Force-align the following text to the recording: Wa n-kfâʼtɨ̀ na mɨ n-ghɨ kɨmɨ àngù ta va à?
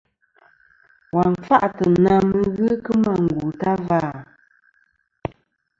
Wa 1.13 1.23
n-kfâʼtɨ̀ 1.33 1.87
na 2.03 2.13
mɨ 2.27 2.37
n-ghɨ 2.49 2.67
kɨmɨ 2.85 3.09
àngù 3.15 3.45
ta 3.59 3.71
va 3.85 3.97
à? 4.11 4.13